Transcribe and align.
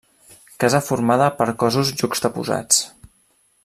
Casa 0.63 0.81
formada 0.85 1.27
per 1.41 1.47
cossos 1.65 1.93
juxtaposats. 2.03 2.85